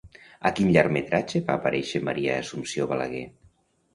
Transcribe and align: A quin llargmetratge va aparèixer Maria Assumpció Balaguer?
A 0.49 0.51
quin 0.59 0.69
llargmetratge 0.77 1.41
va 1.51 1.57
aparèixer 1.59 2.01
Maria 2.09 2.39
Assumpció 2.45 2.87
Balaguer? 2.95 3.25